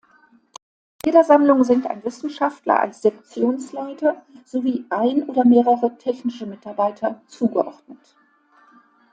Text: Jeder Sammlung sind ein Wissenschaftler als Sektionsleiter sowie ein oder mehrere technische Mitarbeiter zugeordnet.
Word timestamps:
Jeder 1.05 1.23
Sammlung 1.23 1.63
sind 1.63 1.85
ein 1.85 2.03
Wissenschaftler 2.03 2.79
als 2.79 3.03
Sektionsleiter 3.03 4.25
sowie 4.45 4.83
ein 4.89 5.29
oder 5.29 5.45
mehrere 5.45 5.95
technische 5.99 6.47
Mitarbeiter 6.47 7.21
zugeordnet. 7.27 8.15